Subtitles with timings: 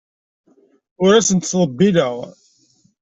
[1.03, 2.15] Ur asen-ttḍebbileɣ.